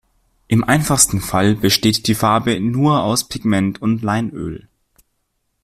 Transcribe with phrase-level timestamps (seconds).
[0.47, 4.67] Im einfachsten Fall besteht die Farbe nur aus Pigment und Leinöl.